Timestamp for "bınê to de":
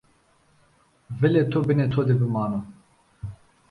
1.67-2.15